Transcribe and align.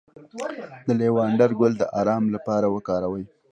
د 0.87 0.89
لیوانډر 1.01 1.49
ګل 1.59 1.73
د 1.77 1.83
ارام 1.99 2.23
لپاره 2.35 2.67
وکاروئ 2.75 3.25